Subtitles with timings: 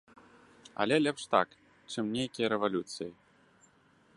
[0.85, 1.47] Але лепш так,
[1.95, 3.11] чым нейкія рэвалюцыі.